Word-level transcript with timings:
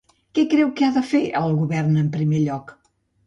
Què 0.37 0.43
creu 0.53 0.71
que 0.79 0.85
ha 0.87 0.89
de 0.95 1.03
fer 1.09 1.21
el 1.41 1.53
govern 1.59 2.01
en 2.05 2.09
primer 2.17 2.43
lloc? 2.47 2.73